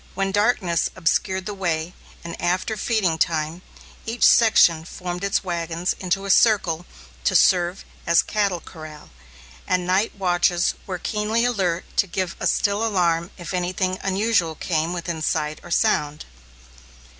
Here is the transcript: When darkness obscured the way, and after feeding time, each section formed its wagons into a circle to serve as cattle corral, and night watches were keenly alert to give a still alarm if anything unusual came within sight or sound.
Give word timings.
When 0.15 0.31
darkness 0.31 0.89
obscured 0.95 1.45
the 1.45 1.53
way, 1.53 1.93
and 2.23 2.33
after 2.41 2.75
feeding 2.75 3.19
time, 3.19 3.61
each 4.03 4.23
section 4.23 4.83
formed 4.83 5.23
its 5.23 5.43
wagons 5.43 5.93
into 5.99 6.25
a 6.25 6.31
circle 6.31 6.87
to 7.23 7.35
serve 7.35 7.85
as 8.07 8.23
cattle 8.23 8.61
corral, 8.61 9.11
and 9.67 9.85
night 9.85 10.15
watches 10.17 10.73
were 10.87 10.97
keenly 10.97 11.45
alert 11.45 11.85
to 11.97 12.07
give 12.07 12.35
a 12.39 12.47
still 12.47 12.83
alarm 12.83 13.29
if 13.37 13.53
anything 13.53 13.99
unusual 14.01 14.55
came 14.55 14.91
within 14.91 15.21
sight 15.21 15.59
or 15.61 15.69
sound. 15.69 16.25